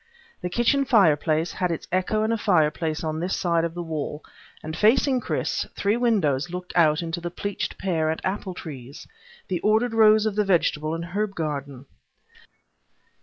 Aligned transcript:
The 0.41 0.49
kitchen 0.49 0.83
fireplace 0.83 1.51
had 1.51 1.69
its 1.69 1.87
echo 1.91 2.23
in 2.23 2.31
a 2.31 2.35
fireplace 2.39 3.03
on 3.03 3.19
this 3.19 3.35
side 3.35 3.63
of 3.63 3.75
the 3.75 3.83
wall, 3.83 4.23
and 4.63 4.75
facing 4.75 5.19
Chris 5.19 5.67
three 5.75 5.95
windows 5.95 6.49
looked 6.49 6.73
out 6.75 7.03
onto 7.03 7.21
the 7.21 7.29
pleached 7.29 7.77
pear 7.77 8.09
and 8.09 8.19
apple 8.25 8.55
trees; 8.55 9.05
the 9.47 9.59
ordered 9.59 9.93
rows 9.93 10.25
of 10.25 10.35
the 10.35 10.43
vegetable 10.43 10.95
and 10.95 11.05
herb 11.05 11.35
garden. 11.35 11.85